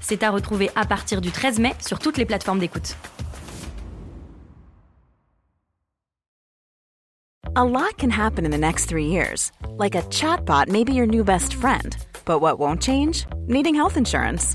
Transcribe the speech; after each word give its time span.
C'est 0.00 0.22
à 0.22 0.30
retrouver 0.30 0.70
à 0.76 0.84
partir 0.84 1.20
du 1.20 1.30
13 1.30 1.58
mai 1.58 1.74
sur 1.86 1.98
toutes 1.98 2.16
les 2.16 2.26
plateformes 2.26 2.58
d'écoute. 2.58 2.96
A 7.56 7.64
lot 7.64 7.96
can 7.98 8.10
happen 8.10 8.46
in 8.46 8.52
the 8.52 8.58
next 8.58 8.86
three 8.86 9.06
years. 9.06 9.50
Like 9.76 9.96
a 9.96 10.02
chatbot 10.02 10.68
may 10.68 10.84
be 10.84 10.92
your 10.92 11.06
new 11.06 11.24
best 11.24 11.52
friend. 11.52 11.96
But 12.24 12.40
what 12.40 12.60
won't 12.60 12.80
change? 12.80 13.26
Needing 13.48 13.74
health 13.74 13.96
insurance. 13.96 14.54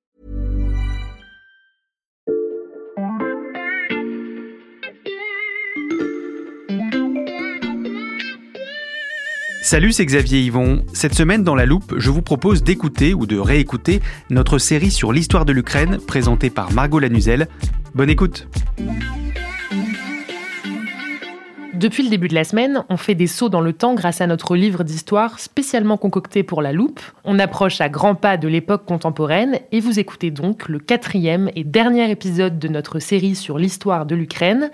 Salut, 9.71 9.93
c'est 9.93 10.05
Xavier 10.05 10.41
Yvon. 10.41 10.83
Cette 10.91 11.13
semaine 11.13 11.45
dans 11.45 11.55
la 11.55 11.65
loupe, 11.65 11.93
je 11.95 12.09
vous 12.09 12.21
propose 12.21 12.61
d'écouter 12.61 13.13
ou 13.13 13.25
de 13.25 13.39
réécouter 13.39 14.01
notre 14.29 14.57
série 14.57 14.91
sur 14.91 15.13
l'histoire 15.13 15.45
de 15.45 15.53
l'Ukraine 15.53 15.97
présentée 16.05 16.49
par 16.49 16.73
Margot 16.73 16.99
Lanuzel. 16.99 17.47
Bonne 17.95 18.09
écoute. 18.09 18.49
Depuis 21.73 22.03
le 22.03 22.09
début 22.09 22.27
de 22.27 22.35
la 22.35 22.43
semaine, 22.43 22.83
on 22.89 22.97
fait 22.97 23.15
des 23.15 23.27
sauts 23.27 23.47
dans 23.47 23.61
le 23.61 23.71
temps 23.71 23.93
grâce 23.93 24.19
à 24.19 24.27
notre 24.27 24.57
livre 24.57 24.83
d'histoire 24.83 25.39
spécialement 25.39 25.95
concocté 25.95 26.43
pour 26.43 26.61
la 26.61 26.73
loupe. 26.73 26.99
On 27.23 27.39
approche 27.39 27.79
à 27.79 27.87
grands 27.87 28.15
pas 28.15 28.35
de 28.35 28.49
l'époque 28.49 28.83
contemporaine 28.85 29.61
et 29.71 29.79
vous 29.79 30.01
écoutez 30.01 30.31
donc 30.31 30.67
le 30.67 30.79
quatrième 30.79 31.49
et 31.55 31.63
dernier 31.63 32.11
épisode 32.11 32.59
de 32.59 32.67
notre 32.67 32.99
série 32.99 33.35
sur 33.35 33.57
l'histoire 33.57 34.05
de 34.05 34.15
l'Ukraine. 34.15 34.69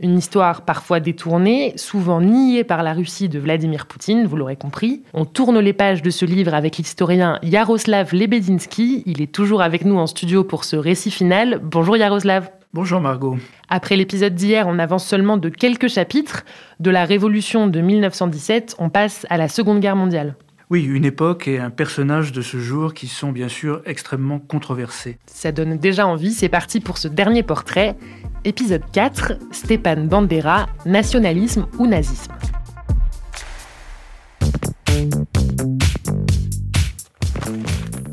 Une 0.00 0.16
histoire 0.16 0.62
parfois 0.62 1.00
détournée, 1.00 1.72
souvent 1.74 2.20
niée 2.20 2.62
par 2.62 2.84
la 2.84 2.92
Russie 2.92 3.28
de 3.28 3.40
Vladimir 3.40 3.86
Poutine, 3.86 4.26
vous 4.26 4.36
l'aurez 4.36 4.54
compris. 4.54 5.02
On 5.12 5.24
tourne 5.24 5.58
les 5.58 5.72
pages 5.72 6.02
de 6.02 6.10
ce 6.10 6.24
livre 6.24 6.54
avec 6.54 6.76
l'historien 6.76 7.40
Yaroslav 7.42 8.14
Lebedinsky. 8.14 9.02
Il 9.06 9.20
est 9.20 9.32
toujours 9.32 9.60
avec 9.60 9.84
nous 9.84 9.96
en 9.96 10.06
studio 10.06 10.44
pour 10.44 10.62
ce 10.62 10.76
récit 10.76 11.10
final. 11.10 11.58
Bonjour 11.64 11.96
Yaroslav. 11.96 12.48
Bonjour 12.72 13.00
Margot. 13.00 13.38
Après 13.68 13.96
l'épisode 13.96 14.36
d'hier, 14.36 14.68
on 14.68 14.78
avance 14.78 15.04
seulement 15.04 15.36
de 15.36 15.48
quelques 15.48 15.88
chapitres. 15.88 16.44
De 16.78 16.90
la 16.90 17.04
Révolution 17.04 17.66
de 17.66 17.80
1917, 17.80 18.76
on 18.78 18.90
passe 18.90 19.26
à 19.30 19.36
la 19.36 19.48
Seconde 19.48 19.80
Guerre 19.80 19.96
mondiale. 19.96 20.36
Oui, 20.70 20.84
une 20.84 21.06
époque 21.06 21.48
et 21.48 21.58
un 21.58 21.70
personnage 21.70 22.30
de 22.30 22.42
ce 22.42 22.58
jour 22.58 22.92
qui 22.92 23.06
sont 23.06 23.32
bien 23.32 23.48
sûr 23.48 23.80
extrêmement 23.86 24.38
controversés. 24.38 25.16
Ça 25.24 25.50
donne 25.50 25.78
déjà 25.78 26.06
envie, 26.06 26.32
c'est 26.32 26.50
parti 26.50 26.80
pour 26.80 26.98
ce 26.98 27.08
dernier 27.08 27.42
portrait. 27.42 27.96
Épisode 28.44 28.82
4, 28.92 29.32
Stépan 29.50 30.04
Bandera, 30.04 30.68
nationalisme 30.86 31.66
ou 31.78 31.86
nazisme. 31.86 32.32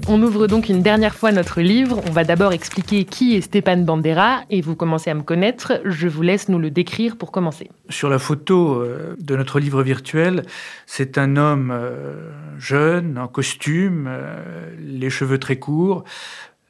On 0.08 0.22
ouvre 0.22 0.47
donc 0.47 0.69
une 0.69 0.81
dernière 0.81 1.16
fois 1.16 1.31
notre 1.31 1.62
livre. 1.62 2.02
On 2.08 2.12
va 2.12 2.24
d'abord 2.24 2.53
expliquer 2.53 3.06
qui 3.06 3.36
est 3.36 3.41
Stépan 3.41 3.78
Bandera 3.78 4.41
et 4.50 4.62
vous 4.62 4.75
commencez 4.75 5.09
à 5.09 5.13
me 5.13 5.24
connaître. 5.24 5.81
Je 5.84 6.08
vous 6.08 6.22
laisse 6.22 6.50
nous 6.50 6.59
le 6.59 6.69
décrire 6.69 7.18
pour 7.18 7.31
commencer. 7.31 7.69
Sur 7.90 8.09
la 8.09 8.19
photo 8.19 8.81
euh, 8.81 9.16
de 9.19 9.36
notre 9.36 9.59
livre 9.59 9.84
virtuel, 9.84 10.44
c'est 10.86 11.18
un 11.18 11.38
homme 11.38 11.72
euh, 11.74 12.30
jeune, 12.57 13.18
en 13.18 13.28
costume, 13.28 14.06
euh, 14.07 14.75
les 14.80 15.09
cheveux 15.09 15.40
très 15.40 15.57
courts, 15.57 16.03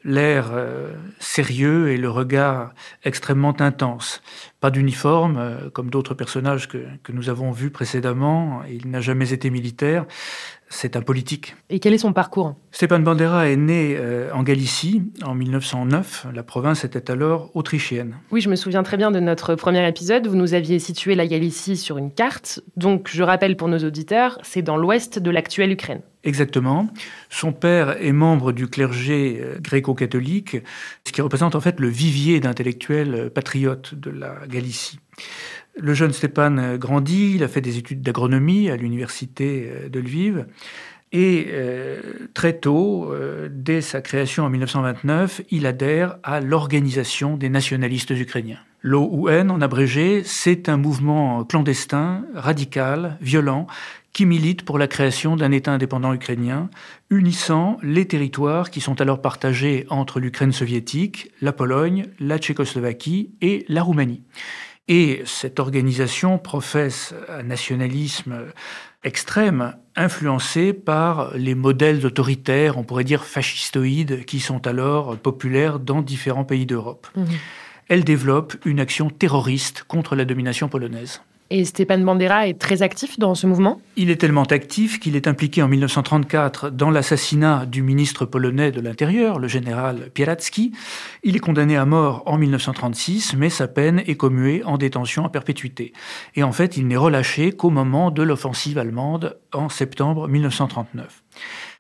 l'air 0.06 0.52
sérieux 1.20 1.90
et 1.90 1.98
le 1.98 2.10
regard 2.10 2.74
extrêmement 3.04 3.60
intense. 3.60 4.22
Pas 4.66 4.72
d'uniforme, 4.72 5.70
comme 5.74 5.92
d'autres 5.92 6.16
personnages 6.16 6.68
que, 6.68 6.80
que, 7.04 7.12
nous 7.12 7.30
avons 7.30 7.52
vus 7.52 7.70
précédemment. 7.70 8.64
Il 8.68 8.90
n'a 8.90 9.00
jamais 9.00 9.32
été 9.32 9.52
militaire 9.52 10.08
c'est 10.70 10.96
un 10.96 11.02
politique. 11.02 11.56
Et 11.70 11.80
quel 11.80 11.94
est 11.94 12.00
son 12.00 12.14
parcours? 12.14 12.56
Stepan 12.72 13.00
Bandera 13.00 13.48
est 13.50 13.56
né 13.56 13.96
euh, 13.98 14.32
en 14.34 14.44
Galicie 14.44 15.04
en 15.24 15.36
1909. 15.36 16.28
La 16.34 16.44
province 16.44 16.84
était 16.84 17.12
alors 17.12 17.52
autrichienne. 17.54 18.16
Oui, 18.32 18.42
je 18.42 18.50
me 18.50 18.56
souviens 18.56 18.84
très 18.84 18.98
bien 18.98 19.12
de 19.12 19.20
notre 19.20 19.56
premier 19.56 19.88
épisode. 19.88 20.28
Vous 20.28 20.36
nous 20.36 20.54
aviez 20.54 20.80
situé 20.80 21.16
la 21.16 21.28
Galicie 21.28 21.78
sur 21.78 21.98
une 21.98 22.12
carte. 22.12 22.62
Donc, 22.78 23.10
je 23.12 23.24
rappelle 23.24 23.58
pour 23.58 23.68
nos 23.68 23.80
auditeurs, 23.80 24.40
c'est 24.44 24.62
dans 24.62 24.78
l'ouest 24.78 25.20
de 25.20 25.30
l'actuelle 25.30 25.72
Ukraine. 25.72 26.02
Exactement. 26.24 26.90
Son 27.30 27.54
père 27.54 28.04
est 28.04 28.12
membre 28.12 28.52
du 28.52 28.68
clergé 28.68 29.40
euh, 29.40 29.60
gréco-catholique, 29.60 30.58
ce 31.06 31.12
qui 31.12 31.22
représente 31.22 31.54
en 31.54 31.62
fait 31.62 31.80
le 31.80 31.88
vivier 31.88 32.40
d'intellectuels 32.40 33.16
euh, 33.16 33.30
patriotes 33.30 33.94
de 33.94 34.10
la 34.10 34.40
Le 35.78 35.94
jeune 35.94 36.14
Stéphane 36.14 36.78
grandit, 36.78 37.34
il 37.36 37.44
a 37.44 37.48
fait 37.48 37.62
des 37.62 37.78
études 37.78 38.02
d'agronomie 38.02 38.70
à 38.70 38.78
l'université 38.78 39.70
euh, 39.70 39.90
de 39.90 40.00
Lviv. 40.00 40.46
Et 41.12 41.48
euh, 41.52 42.02
très 42.34 42.58
tôt, 42.58 43.12
euh, 43.12 43.48
dès 43.52 43.82
sa 43.82 44.02
création 44.02 44.44
en 44.44 44.50
1929, 44.50 45.42
il 45.50 45.66
adhère 45.66 46.18
à 46.24 46.42
l'Organisation 46.42 47.38
des 47.38 47.50
nationalistes 47.50 48.10
ukrainiens. 48.10 48.60
L'OUN, 48.88 49.50
en 49.50 49.62
abrégé, 49.62 50.22
c'est 50.24 50.70
un 50.70 50.78
mouvement 50.78 51.44
clandestin, 51.44 52.24
radical, 52.36 53.18
violent, 53.20 53.66
qui 54.14 54.28
milite 54.28 54.64
pour 54.64 54.78
la 54.78 54.86
création 54.86 55.36
d'un 55.36 55.52
État 55.52 55.72
indépendant 55.72 56.14
ukrainien, 56.14 56.70
unissant 57.10 57.80
les 57.82 58.06
territoires 58.08 58.70
qui 58.70 58.82
sont 58.82 59.02
alors 59.02 59.24
partagés 59.24 59.88
entre 59.90 60.20
l'Ukraine 60.20 60.52
soviétique, 60.52 61.32
la 61.42 61.52
Pologne, 61.52 62.06
la 62.20 62.38
Tchécoslovaquie 62.38 63.32
et 63.42 63.66
la 63.70 63.82
Roumanie. 63.82 64.22
Et 64.88 65.24
cette 65.26 65.60
organisation 65.60 66.38
professe 66.38 67.16
un 67.28 67.42
nationalisme 67.42 68.36
extrême, 69.04 69.74
influencé 69.96 70.74
par 70.74 71.36
les 71.36 71.56
modèles 71.56 72.06
autoritaires, 72.06 72.78
on 72.78 72.84
pourrait 72.84 73.04
dire 73.04 73.24
fascistoïdes, 73.24 74.26
qui 74.26 74.40
sont 74.40 74.68
alors 74.68 75.18
populaires 75.18 75.80
dans 75.80 76.04
différents 76.04 76.46
pays 76.46 76.68
d'Europe. 76.68 77.08
Mmh. 77.16 77.24
Elle 77.88 78.04
développe 78.04 78.56
une 78.66 78.80
action 78.80 79.10
terroriste 79.10 79.84
contre 79.88 80.16
la 80.16 80.26
domination 80.26 80.70
polonaise. 80.70 81.22
Et 81.52 81.64
Stépan 81.64 82.00
Bandera 82.00 82.48
est 82.48 82.60
très 82.60 82.82
actif 82.82 83.20
dans 83.20 83.36
ce 83.36 83.46
mouvement? 83.46 83.80
Il 83.96 84.10
est 84.10 84.16
tellement 84.16 84.46
actif 84.46 85.00
qu'il 85.00 85.16
est 85.16 85.28
impliqué 85.28 85.62
en 85.62 85.68
1934 85.68 86.72
dans 86.72 86.90
l'assassinat 86.90 87.68
du 87.68 87.84
ministre 87.84 88.26
polonais 88.26 88.72
de 88.72 88.82
l'Intérieur, 88.82 89.38
le 89.38 89.48
général 89.48 90.10
Pieracki. 90.12 90.72
Il 91.22 91.36
est 91.36 91.40
condamné 91.40 91.78
à 91.78 91.86
mort 91.86 92.24
en 92.26 92.40
1936, 92.40 93.36
mais 93.38 93.52
sa 93.52 93.68
peine 93.68 94.02
est 94.08 94.16
commuée 94.16 94.64
en 94.66 94.80
détention 94.80 95.24
à 95.24 95.30
perpétuité. 95.30 95.94
Et 96.34 96.42
en 96.42 96.52
fait, 96.52 96.78
il 96.78 96.88
n'est 96.88 96.98
relâché 96.98 97.52
qu'au 97.52 97.70
moment 97.70 98.10
de 98.10 98.24
l'offensive 98.24 98.80
allemande 98.80 99.38
en 99.54 99.70
septembre 99.70 100.28
1939. 100.28 101.22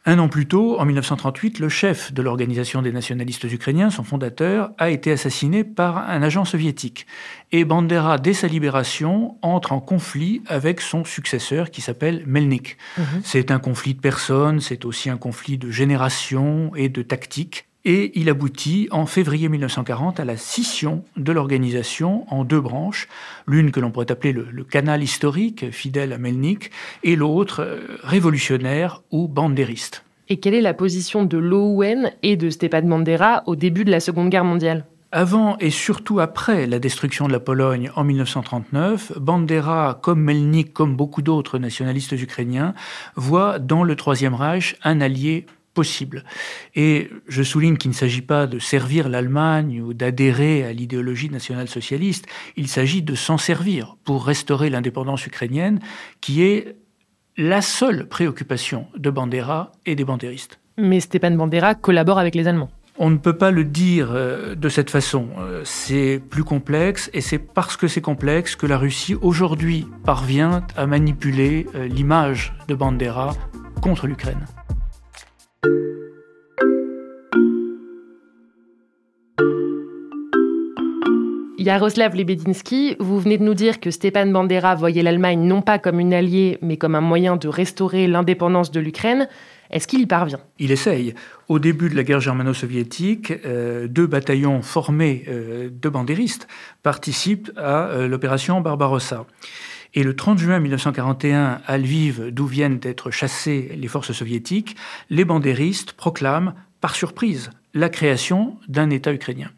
Un 0.07 0.19
an 0.19 0.28
plus 0.30 0.46
tôt, 0.46 0.80
en 0.80 0.86
1938, 0.86 1.57
le 1.57 1.68
chef 1.68 2.13
de 2.13 2.22
l'Organisation 2.22 2.84
des 2.84 2.92
nationalistes 2.92 3.44
ukrainiens, 3.46 3.90
son 3.90 4.04
fondateur, 4.04 4.69
a 4.78 4.92
été 4.92 5.12
assassiné 5.12 5.63
par 5.63 5.98
un 5.98 6.22
agent 6.22 6.46
soviétique. 6.46 7.07
Et 7.52 7.66
Bandera, 7.66 8.19
dès 8.19 8.34
sa 8.34 8.46
libération, 8.46 9.36
entre 9.42 9.72
en 9.72 9.80
conflit 9.80 10.44
avec 10.46 10.81
son 10.81 11.06
successeur 11.06 11.72
qui 11.72 11.81
s'appelle 11.81 12.24
Melnik. 12.28 12.78
Mhm. 13.00 13.06
C'est 13.24 13.50
un 13.50 13.57
conflit 13.57 13.96
de 13.96 14.00
personnes, 14.00 14.60
c'est 14.60 14.86
aussi 14.86 15.10
un 15.10 15.18
conflit 15.18 15.57
de 15.57 15.72
génération 15.72 16.72
et 16.75 16.88
de 16.88 17.01
tactique. 17.01 17.66
Et 17.88 18.20
il 18.20 18.30
aboutit 18.30 18.88
en 18.90 19.06
février 19.06 19.48
1940 19.48 20.20
à 20.20 20.26
la 20.26 20.38
scission 20.38 21.04
de 21.18 21.32
l'organisation 21.32 22.26
en 22.34 22.44
deux 22.44 22.60
branches, 22.60 23.08
l'une 23.46 23.70
que 23.70 23.80
l'on 23.80 23.92
pourrait 23.92 24.12
appeler 24.12 24.34
le, 24.34 24.64
canal 24.64 25.04
historique, 25.04 25.72
fidèle 25.72 26.12
à 26.12 26.18
Melnik, 26.18 26.72
et 27.04 27.16
l'autre 27.16 27.62
euh, 27.62 27.98
révolutionnaire 28.02 29.04
ou 29.12 29.28
bandériste. 29.28 30.04
Et 30.30 30.38
quelle 30.38 30.56
est 30.56 30.62
la 30.62 30.74
position 30.74 31.26
de 31.26 31.38
l'OUN 31.38 32.10
et 32.24 32.36
de 32.36 32.50
Stepan 32.50 32.82
Bandera 32.82 33.44
au 33.46 33.56
début 33.56 33.86
de 33.86 33.92
la 33.92 34.00
Seconde 34.00 34.30
Guerre 34.30 34.46
mondiale? 34.46 34.86
Avant 35.12 35.56
et 35.60 35.70
surtout 35.70 36.20
après 36.20 36.66
la 36.66 36.80
destruction 36.80 37.28
de 37.28 37.32
la 37.32 37.40
Pologne 37.40 37.92
en 37.96 38.04
1939, 38.04 39.14
Bandera, 39.20 40.00
comme 40.02 40.22
Melnik, 40.22 40.74
comme 40.74 40.96
beaucoup 40.96 41.22
d'autres 41.22 41.60
nationalistes 41.60 42.14
ukrainiens, 42.14 42.74
voit 43.16 43.60
dans 43.60 43.84
le 43.84 43.96
Troisième 43.96 44.34
Reich 44.34 44.76
un 44.84 45.02
allié 45.02 45.46
possible. 45.75 46.24
Et 46.74 47.12
je 47.27 47.44
souligne 47.44 47.77
qu'il 47.77 47.92
ne 47.92 47.95
s'agit 47.95 48.24
pas 48.24 48.48
de 48.48 48.57
servir 48.57 49.10
l'Allemagne 49.10 49.81
ou 49.81 49.94
d'adhérer 49.94 50.63
à 50.63 50.74
l'idéologie 50.74 51.30
nationale-socialiste, 51.30 52.25
il 52.56 52.68
s'agit 52.68 53.04
de 53.04 53.13
s'en 53.13 53.38
servir 53.38 53.98
pour 54.04 54.25
restaurer 54.25 54.72
l'indépendance 54.72 55.27
ukrainienne, 55.27 55.80
qui 56.22 56.42
est 56.42 56.75
la 57.38 57.62
seule 57.62 58.07
préoccupation 58.07 58.88
de 58.98 59.10
Bandera 59.10 59.72
et 59.86 59.95
des 59.95 60.06
bandéristes. 60.06 60.60
Mais 60.77 61.00
Stepan 61.00 61.31
Bandera 61.31 61.75
collabore 61.75 62.18
avec 62.18 62.33
les 62.33 62.48
Allemands. 62.48 62.72
On 62.98 63.10
ne 63.10 63.18
peut 63.18 63.38
pas 63.38 63.51
le 63.51 63.66
dire 63.66 64.12
euh, 64.13 64.56
de 64.56 64.69
cette 64.69 64.89
façon. 64.89 65.27
Euh, 65.38 65.62
c'est 65.66 66.22
plus 66.30 66.45
complexe 66.45 67.10
et 67.13 67.19
c'est 67.19 67.39
parce 67.39 67.75
que 67.75 67.89
c'est 67.89 68.00
complexe 68.00 68.56
que 68.56 68.66
la 68.66 68.77
Russie 68.77 69.16
aujourd'hui 69.22 69.86
parvient 70.06 70.66
à 70.77 70.86
manipuler 70.86 71.68
euh, 71.75 71.88
l'image 71.88 72.54
de 72.69 72.75
Bandera 72.75 73.36
contre 73.81 74.07
l'Ukraine. 74.07 74.45
Yaroslav 81.65 82.15
Lebedinsky, 82.15 82.95
vous 83.00 83.19
venez 83.19 83.39
de 83.39 83.44
nous 83.44 83.56
dire 83.56 83.79
que 83.79 83.89
Stepan 83.89 84.27
Bandera 84.27 84.75
voyait 84.75 85.01
l'Allemagne 85.01 85.47
non 85.47 85.63
pas 85.63 85.79
comme 85.79 86.00
une 86.00 86.13
alliée, 86.13 86.59
mais 86.62 86.77
comme 86.77 86.94
un 86.94 87.01
moyen 87.01 87.38
de 87.38 87.47
restaurer 87.47 88.06
l'indépendance 88.06 88.69
de 88.69 88.79
l'Ukraine. 88.79 89.27
Est-ce 89.71 89.88
qu'il 89.88 90.00
y 90.00 90.06
parvient? 90.06 90.38
Il 90.59 90.71
essaye. 90.71 91.15
Au 91.47 91.57
début 91.57 91.89
de 91.89 91.95
la 91.95 92.03
guerre 92.03 92.19
germano-soviétique, 92.19 93.33
euh, 93.45 93.88
deux 93.88 94.06
bataillons 94.06 94.62
formés 94.62 95.23
euh, 95.27 95.71
de 95.71 95.89
bandéristes 95.89 96.47
participent 96.83 97.51
à 97.57 97.88
euh, 97.88 98.07
l'opération 98.07 98.62
Barbarossa. 98.62 99.25
Et 99.95 100.03
le 100.03 100.15
30 100.15 100.38
juin 100.38 100.59
1941, 100.59 101.62
à 101.65 101.77
Lviv, 101.79 102.29
d'où 102.29 102.45
viennent 102.45 102.77
d'être 102.77 103.09
chassées 103.09 103.71
les 103.75 103.88
forces 103.88 104.12
soviétiques, 104.12 104.75
les 105.09 105.25
bandéristes 105.25 105.94
proclament, 105.94 106.53
par 106.79 106.94
surprise, 106.94 107.50
la 107.73 107.89
création 107.89 108.57
d'un 108.67 108.91
État 108.91 109.12
ukrainien. 109.12 109.50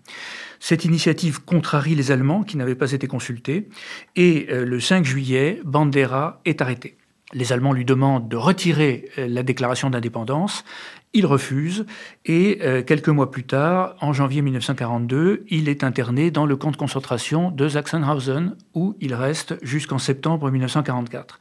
Cette 0.60 0.86
initiative 0.86 1.44
contrarie 1.44 1.96
les 1.96 2.12
Allemands 2.12 2.44
qui 2.44 2.58
n'avaient 2.58 2.76
pas 2.76 2.92
été 2.92 3.08
consultés 3.08 3.70
et 4.16 4.48
euh, 4.50 4.66
le 4.66 4.80
5 4.80 5.06
juillet, 5.06 5.62
Bandera 5.64 6.42
est 6.46 6.62
arrêté. 6.62 6.98
Les 7.34 7.52
Allemands 7.52 7.74
lui 7.74 7.84
demandent 7.84 8.30
de 8.30 8.38
retirer 8.38 9.10
euh, 9.18 9.28
la 9.28 9.44
déclaration 9.44 9.90
d'indépendance. 9.90 10.64
Il 11.14 11.26
refuse 11.26 11.86
et 12.26 12.60
euh, 12.62 12.84
quelques 12.84 13.10
mois 13.10 13.32
plus 13.32 13.44
tard, 13.44 13.96
en 14.00 14.14
janvier 14.14 14.42
1942, 14.42 15.44
il 15.50 15.68
est 15.68 15.84
interné 15.84 16.32
dans 16.32 16.46
le 16.46 16.56
camp 16.56 16.72
de 16.72 16.78
concentration 16.78 17.52
de 17.52 17.68
Sachsenhausen 17.68 18.56
où 18.74 18.96
il 19.02 19.14
reste 19.14 19.58
jusqu'en 19.62 19.98
septembre 19.98 20.50
1944. 20.52 21.40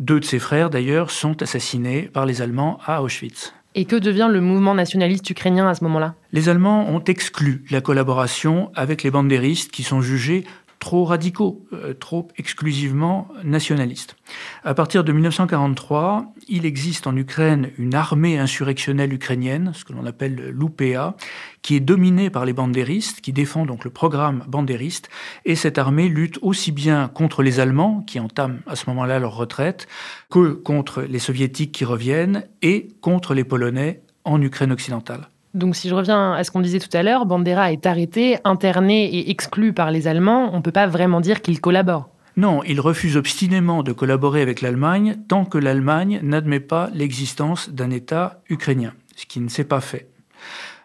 Deux 0.00 0.20
de 0.20 0.24
ses 0.24 0.38
frères, 0.38 0.68
d'ailleurs, 0.68 1.10
sont 1.10 1.40
assassinés 1.42 2.10
par 2.12 2.26
les 2.26 2.42
Allemands 2.42 2.78
à 2.84 3.02
Auschwitz. 3.02 3.54
Et 3.74 3.86
que 3.86 3.96
devient 3.96 4.28
le 4.30 4.40
mouvement 4.40 4.74
nationaliste 4.74 5.28
ukrainien 5.30 5.66
à 5.66 5.74
ce 5.74 5.82
moment-là? 5.84 6.14
Les 6.32 6.48
Allemands 6.48 6.88
ont 6.88 7.02
exclu 7.04 7.64
la 7.70 7.80
collaboration 7.80 8.70
avec 8.74 9.02
les 9.02 9.10
bandéristes 9.10 9.70
qui 9.70 9.82
sont 9.82 10.02
jugés 10.02 10.44
trop 10.82 11.04
radicaux, 11.04 11.64
euh, 11.72 11.94
trop 11.94 12.26
exclusivement 12.36 13.28
nationalistes. 13.44 14.16
À 14.64 14.74
partir 14.74 15.04
de 15.04 15.12
1943, 15.12 16.32
il 16.48 16.66
existe 16.66 17.06
en 17.06 17.16
Ukraine 17.16 17.70
une 17.78 17.94
armée 17.94 18.36
insurrectionnelle 18.36 19.12
ukrainienne, 19.12 19.70
ce 19.76 19.84
que 19.84 19.92
l'on 19.92 20.06
appelle 20.06 20.50
l'UPA, 20.50 21.16
qui 21.62 21.76
est 21.76 21.80
dominée 21.80 22.30
par 22.30 22.44
les 22.44 22.52
bandéristes, 22.52 23.20
qui 23.20 23.32
défend 23.32 23.64
donc 23.64 23.84
le 23.84 23.90
programme 23.90 24.42
bandériste, 24.48 25.08
et 25.44 25.54
cette 25.54 25.78
armée 25.78 26.08
lutte 26.08 26.40
aussi 26.42 26.72
bien 26.72 27.06
contre 27.06 27.44
les 27.44 27.60
Allemands, 27.60 28.02
qui 28.04 28.18
entament 28.18 28.58
à 28.66 28.74
ce 28.74 28.90
moment-là 28.90 29.20
leur 29.20 29.36
retraite, 29.36 29.86
que 30.30 30.52
contre 30.52 31.02
les 31.02 31.20
Soviétiques 31.20 31.70
qui 31.70 31.84
reviennent, 31.84 32.48
et 32.60 32.88
contre 33.00 33.34
les 33.34 33.44
Polonais 33.44 34.02
en 34.24 34.42
Ukraine 34.42 34.72
occidentale. 34.72 35.28
Donc 35.54 35.76
si 35.76 35.88
je 35.88 35.94
reviens 35.94 36.32
à 36.32 36.44
ce 36.44 36.50
qu'on 36.50 36.60
disait 36.60 36.78
tout 36.78 36.94
à 36.96 37.02
l'heure, 37.02 37.26
Bandera 37.26 37.72
est 37.72 37.86
arrêté, 37.86 38.38
interné 38.44 39.04
et 39.14 39.30
exclu 39.30 39.72
par 39.72 39.90
les 39.90 40.08
Allemands. 40.08 40.50
On 40.52 40.58
ne 40.58 40.62
peut 40.62 40.72
pas 40.72 40.86
vraiment 40.86 41.20
dire 41.20 41.42
qu'il 41.42 41.60
collabore. 41.60 42.08
Non, 42.36 42.62
il 42.64 42.80
refuse 42.80 43.18
obstinément 43.18 43.82
de 43.82 43.92
collaborer 43.92 44.40
avec 44.40 44.62
l'Allemagne 44.62 45.16
tant 45.28 45.44
que 45.44 45.58
l'Allemagne 45.58 46.20
n'admet 46.22 46.60
pas 46.60 46.88
l'existence 46.94 47.68
d'un 47.68 47.90
État 47.90 48.40
ukrainien, 48.48 48.94
ce 49.16 49.26
qui 49.26 49.40
ne 49.40 49.48
s'est 49.48 49.64
pas 49.64 49.82
fait. 49.82 50.08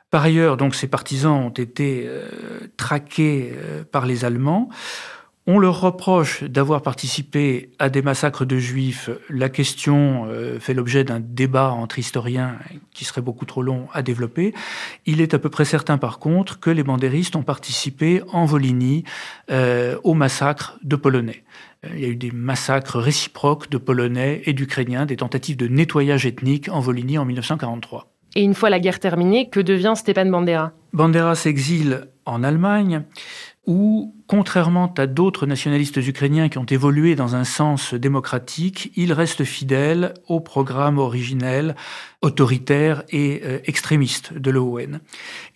Par 0.09 0.23
ailleurs, 0.23 0.57
donc, 0.57 0.75
ses 0.75 0.87
partisans 0.87 1.33
ont 1.33 1.49
été 1.49 2.03
euh, 2.05 2.27
traqués 2.77 3.53
euh, 3.53 3.83
par 3.89 4.05
les 4.05 4.25
Allemands. 4.25 4.69
On 5.49 5.59
leur 5.59 5.79
reproche 5.79 6.43
d'avoir 6.43 6.81
participé 6.81 7.71
à 7.79 7.87
des 7.87 8.01
massacres 8.01 8.43
de 8.43 8.57
juifs. 8.57 9.09
La 9.29 9.47
question 9.47 10.25
euh, 10.27 10.59
fait 10.59 10.73
l'objet 10.73 11.05
d'un 11.05 11.21
débat 11.21 11.71
entre 11.71 11.99
historiens 11.99 12.57
qui 12.93 13.05
serait 13.05 13.21
beaucoup 13.21 13.45
trop 13.45 13.61
long 13.61 13.87
à 13.93 14.01
développer. 14.01 14.53
Il 15.05 15.21
est 15.21 15.33
à 15.33 15.39
peu 15.39 15.47
près 15.49 15.63
certain 15.63 15.97
par 15.97 16.19
contre 16.19 16.59
que 16.59 16.69
les 16.69 16.83
bandéristes 16.83 17.37
ont 17.37 17.43
participé 17.43 18.21
en 18.33 18.43
Volhynie 18.43 19.05
euh, 19.49 19.97
au 20.03 20.15
massacre 20.15 20.77
de 20.83 20.97
Polonais. 20.97 21.45
Il 21.93 21.99
y 22.01 22.05
a 22.05 22.09
eu 22.09 22.17
des 22.17 22.31
massacres 22.31 22.99
réciproques 22.99 23.69
de 23.69 23.77
Polonais 23.77 24.41
et 24.45 24.51
d'Ukrainiens, 24.51 25.05
des 25.05 25.15
tentatives 25.15 25.55
de 25.55 25.69
nettoyage 25.69 26.25
ethnique 26.25 26.67
en 26.67 26.81
Volhynie 26.81 27.19
en 27.19 27.23
1943. 27.23 28.11
Et 28.35 28.43
une 28.43 28.53
fois 28.53 28.69
la 28.69 28.81
guerre 28.81 28.99
terminée, 28.99 29.49
que 29.49 29.61
devient 29.61 29.93
Stepan 29.95 30.25
Bandera? 30.25 30.73
Bandera 30.91 31.35
s'exile 31.35 32.09
en 32.25 32.43
Allemagne 32.43 33.03
où, 33.67 34.15
contrairement 34.27 34.93
à 34.97 35.05
d'autres 35.07 35.45
nationalistes 35.45 35.97
ukrainiens 35.97 36.47
qui 36.47 36.57
ont 36.57 36.65
évolué 36.65 37.15
dans 37.15 37.35
un 37.35 37.43
sens 37.43 37.93
démocratique, 37.93 38.91
il 38.95 39.11
reste 39.11 39.43
fidèle 39.43 40.13
au 40.27 40.39
programme 40.39 40.97
originel, 40.97 41.75
autoritaire 42.21 43.03
et 43.09 43.41
euh, 43.43 43.59
extrémiste 43.65 44.33
de 44.33 44.49
l'ON. 44.51 44.99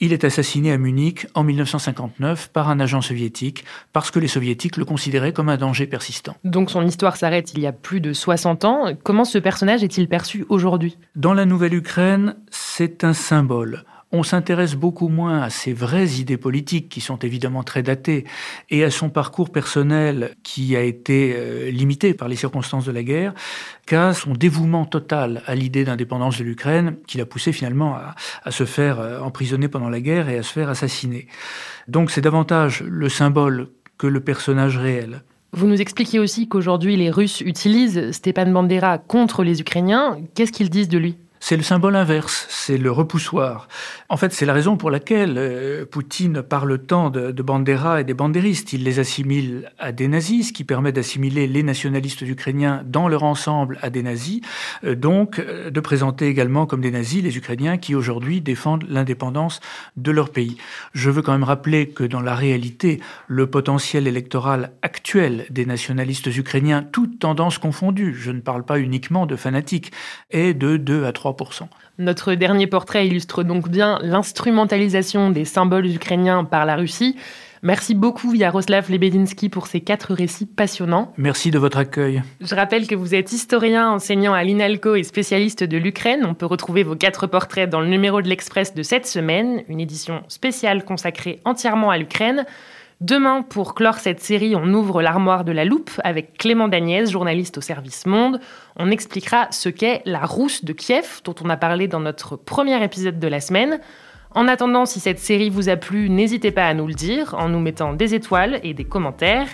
Il 0.02 0.12
est 0.12 0.26
assassiné 0.26 0.74
à 0.74 0.78
Munich 0.78 1.26
en 1.34 1.44
1959 1.44 2.50
par 2.50 2.70
un 2.70 2.82
agent 2.82 3.02
soviétique 3.02 3.64
parce 3.94 4.12
que 4.12 4.20
les 4.20 4.28
soviétiques 4.28 4.78
le 4.78 4.86
considéraient 4.86 5.34
comme 5.34 5.50
un 5.50 5.58
danger 5.58 5.88
persistant. 5.88 6.36
Donc 6.44 6.70
son 6.70 6.86
histoire 6.86 7.16
s'arrête 7.16 7.54
il 7.54 7.62
y 7.62 7.68
a 7.68 7.72
plus 7.72 8.02
de 8.02 8.12
60 8.12 8.66
ans. 8.66 8.94
Comment 9.04 9.26
ce 9.26 9.38
personnage 9.38 9.84
est-il 9.84 10.10
perçu 10.10 10.46
aujourd'hui? 10.50 10.98
Dans 11.16 11.34
la 11.34 11.46
nouvelle 11.46 11.74
Ukraine, 11.74 12.36
c'est 12.50 13.06
un 13.06 13.14
symbole 13.14 13.86
on 14.12 14.24
s'intéresse 14.24 14.76
beaucoup 14.76 15.08
moins 15.08 15.42
à 15.42 15.50
ses 15.50 15.74
vraies 15.74 16.20
idées 16.20 16.38
politiques, 16.38 16.90
qui 16.90 17.02
sont 17.02 17.18
évidemment 17.18 17.64
très 17.64 17.84
datées, 17.84 18.26
et 18.70 18.84
à 18.84 18.92
son 18.92 19.10
parcours 19.10 19.52
personnel, 19.52 20.36
qui 20.44 20.76
a 20.76 20.82
été 20.82 21.34
euh, 21.36 21.72
limité 21.72 22.14
par 22.14 22.28
les 22.28 22.36
circonstances 22.36 22.86
de 22.86 22.92
la 22.92 23.04
guerre, 23.04 23.34
qu'à 23.86 24.14
son 24.14 24.34
dévouement 24.34 24.86
total 24.86 25.42
à 25.46 25.56
l'idée 25.56 25.86
d'indépendance 25.86 26.38
de 26.40 26.44
l'Ukraine, 26.44 26.98
qui 27.08 27.18
l'a 27.18 27.26
poussé 27.26 27.52
finalement 27.52 27.96
à, 28.44 28.52
se 28.52 28.66
faire 28.66 29.00
euh, 29.00 29.20
emprisonner 29.20 29.68
pendant 29.68 29.90
la 29.90 30.02
guerre 30.02 30.30
et 30.30 30.38
à 30.38 30.44
se 30.44 30.52
faire 30.52 30.70
assassiner. 30.70 31.28
Donc 31.88 32.12
c'est 32.12 32.22
davantage 32.22 32.84
le 32.84 33.10
symbole 33.10 33.70
que 33.98 34.08
le 34.08 34.20
personnage 34.20 34.78
réel. 34.78 35.24
Vous 35.54 35.68
nous 35.68 35.82
expliquez 35.82 36.20
aussi 36.20 36.48
qu'aujourd'hui 36.48 36.96
les 36.96 37.12
Russes 37.12 37.42
utilisent 37.42 38.12
Stepan 38.12 38.48
Bandera 38.48 38.98
contre 38.98 39.44
les 39.44 39.60
Ukrainiens. 39.60 40.18
Qu'est-ce 40.34 40.54
qu'ils 40.54 40.70
disent 40.70 40.88
de 40.88 40.98
lui? 40.98 41.18
C'est 41.44 41.58
le 41.58 41.64
symbole 41.64 41.96
inverse, 41.96 42.46
c'est 42.50 42.78
le 42.78 42.92
repoussoir. 42.92 43.68
En 44.10 44.16
fait, 44.16 44.32
c'est 44.32 44.46
la 44.46 44.54
raison 44.54 44.78
pour 44.78 44.92
laquelle 44.92 45.36
euh, 45.38 45.86
Poutine 45.86 46.44
parle 46.44 46.78
tant 46.78 47.10
de, 47.10 47.32
de 47.32 47.42
Bandera 47.42 48.00
et 48.00 48.04
des 48.04 48.14
bandéristes. 48.14 48.74
Il 48.74 48.84
les 48.84 49.00
assimile 49.00 49.72
à 49.80 49.92
des 49.92 50.08
nazis, 50.08 50.50
ce 50.50 50.54
qui 50.54 50.64
permet 50.64 50.92
d'assimiler 50.92 51.48
les 51.48 51.64
nationalistes 51.64 52.22
ukrainiens 52.22 52.84
dans 52.86 53.08
leur 53.08 53.24
ensemble 53.24 53.80
à 53.82 53.90
des 53.90 54.04
nazis, 54.04 54.42
euh, 54.84 54.94
donc 54.94 55.40
euh, 55.40 55.72
de 55.72 55.80
présenter 55.80 56.28
également 56.28 56.68
comme 56.68 56.82
des 56.82 56.92
nazis 56.92 57.24
les 57.24 57.36
Ukrainiens 57.36 57.80
qui 57.80 57.96
aujourd'hui 57.96 58.40
défendent 58.40 58.86
l'indépendance 58.88 59.62
de 59.98 60.12
leur 60.12 60.30
pays. 60.30 60.58
Je 60.94 61.10
veux 61.10 61.24
quand 61.24 61.32
même 61.32 61.44
rappeler 61.44 61.90
que 61.90 62.04
dans 62.04 62.22
la 62.22 62.36
réalité, 62.36 63.02
le 63.28 63.48
potentiel 63.48 64.08
électoral 64.08 64.74
actuel 64.84 65.48
des 65.50 65.66
nationalistes 65.66 66.28
ukrainiens, 66.28 66.84
toutes 66.84 67.18
tendances 67.18 67.58
confondues, 67.58 68.14
je 68.14 68.30
ne 68.30 68.42
parle 68.42 68.64
pas 68.64 68.80
uniquement 68.80 69.26
de 69.26 69.36
fanatiques, 69.36 69.92
est 70.30 70.54
de 70.54 70.78
2 70.78 71.06
à 71.06 71.12
3 71.12 71.31
notre 71.98 72.34
dernier 72.34 72.68
portrait 72.68 73.08
illustre 73.08 73.44
donc 73.44 73.70
bien 73.70 74.00
l'instrumentalisation 74.02 75.30
des 75.30 75.46
symboles 75.46 75.88
ukrainiens 75.88 76.44
par 76.44 76.66
la 76.66 76.76
Russie. 76.76 77.16
Merci 77.64 77.94
beaucoup 77.94 78.34
Yaroslav 78.34 78.90
Lebedinsky 78.90 79.48
pour 79.48 79.68
ces 79.68 79.82
quatre 79.82 80.16
récits 80.16 80.48
passionnants. 80.48 81.14
Merci 81.18 81.52
de 81.52 81.60
votre 81.60 81.78
accueil. 81.78 82.24
Je 82.42 82.56
rappelle 82.56 82.88
que 82.88 82.96
vous 82.96 83.14
êtes 83.14 83.32
historien, 83.34 83.92
enseignant 83.92 84.34
à 84.34 84.44
l'INALCO 84.44 84.96
et 84.96 85.04
spécialiste 85.04 85.64
de 85.64 85.78
l'Ukraine. 85.78 86.26
On 86.26 86.34
peut 86.34 86.48
retrouver 86.48 86.82
vos 86.82 86.96
quatre 86.96 87.28
portraits 87.28 87.70
dans 87.70 87.80
le 87.80 87.88
numéro 87.88 88.24
de 88.24 88.28
l'Express 88.28 88.74
de 88.74 88.82
cette 88.82 89.06
semaine, 89.06 89.62
une 89.70 89.80
édition 89.80 90.24
spéciale 90.28 90.84
consacrée 90.84 91.40
entièrement 91.46 91.92
à 91.92 92.00
l'Ukraine. 92.00 92.46
Demain, 93.02 93.42
pour 93.42 93.74
clore 93.74 93.98
cette 93.98 94.20
série, 94.20 94.56
on 94.56 94.72
ouvre 94.76 95.02
l'armoire 95.02 95.44
de 95.44 95.52
la 95.52 95.66
loupe 95.66 95.90
avec 96.04 96.38
Clément 96.38 96.68
Dagnès, 96.68 97.10
journaliste 97.10 97.58
au 97.58 97.62
service 97.62 98.06
Monde. 98.06 98.40
On 98.76 98.92
expliquera 98.92 99.48
ce 99.50 99.70
qu'est 99.70 100.04
la 100.06 100.24
rousse 100.24 100.64
de 100.64 100.72
Kiev, 100.72 101.22
dont 101.24 101.34
on 101.44 101.50
a 101.50 101.58
parlé 101.58 101.88
dans 101.88 102.00
notre 102.00 102.36
premier 102.36 102.82
épisode 102.84 103.18
de 103.18 103.28
la 103.28 103.42
semaine. 103.42 103.80
En 104.36 104.48
attendant, 104.48 104.86
si 104.86 105.00
cette 105.00 105.18
série 105.18 105.50
vous 105.50 105.68
a 105.68 105.78
plu, 105.78 106.12
n'hésitez 106.12 106.52
pas 106.52 106.68
à 106.68 106.76
nous 106.76 106.86
le 106.86 106.94
dire 106.94 107.34
en 107.40 107.50
nous 107.50 107.60
mettant 107.60 107.94
des 107.94 108.14
étoiles 108.14 108.60
et 108.62 108.76
des 108.76 108.86
commentaires. 108.86 109.48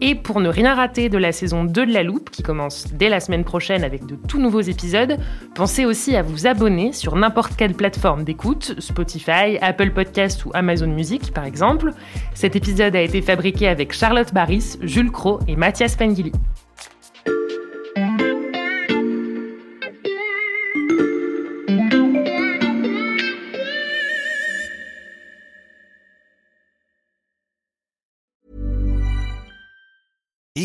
Et 0.00 0.14
pour 0.14 0.40
ne 0.40 0.48
rien 0.48 0.74
rater 0.74 1.08
de 1.08 1.18
la 1.18 1.32
saison 1.32 1.64
2 1.64 1.86
de 1.86 1.92
La 1.92 2.04
Loupe, 2.04 2.30
qui 2.30 2.42
commence 2.42 2.86
dès 2.92 3.08
la 3.08 3.18
semaine 3.18 3.44
prochaine 3.44 3.82
avec 3.82 4.06
de 4.06 4.14
tout 4.14 4.38
nouveaux 4.38 4.60
épisodes, 4.60 5.16
pensez 5.54 5.84
aussi 5.84 6.14
à 6.14 6.22
vous 6.22 6.46
abonner 6.46 6.92
sur 6.92 7.16
n'importe 7.16 7.56
quelle 7.56 7.74
plateforme 7.74 8.22
d'écoute, 8.22 8.76
Spotify, 8.78 9.58
Apple 9.60 9.90
Podcasts 9.90 10.44
ou 10.44 10.50
Amazon 10.54 10.88
Music 10.88 11.32
par 11.34 11.44
exemple. 11.44 11.92
Cet 12.34 12.54
épisode 12.54 12.94
a 12.94 13.00
été 13.00 13.22
fabriqué 13.22 13.66
avec 13.66 13.92
Charlotte 13.92 14.32
Barris, 14.32 14.78
Jules 14.82 15.10
Cro 15.10 15.40
et 15.48 15.56
Mathias 15.56 15.96
Pengili. 15.96 16.32